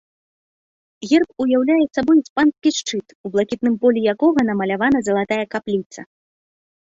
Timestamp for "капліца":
5.55-6.01